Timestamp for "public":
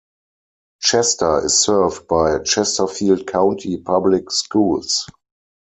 3.77-4.31